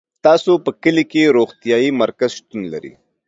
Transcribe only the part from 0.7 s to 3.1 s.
کلي کي روغتيايي مرکز شتون لری